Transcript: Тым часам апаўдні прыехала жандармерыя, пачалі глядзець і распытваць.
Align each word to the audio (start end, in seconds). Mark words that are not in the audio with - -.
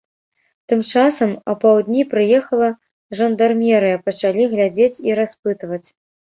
Тым 0.71 0.79
часам 0.91 1.31
апаўдні 1.53 2.01
прыехала 2.15 2.69
жандармерыя, 3.21 4.03
пачалі 4.11 4.51
глядзець 4.57 4.93
і 5.07 5.19
распытваць. 5.23 5.83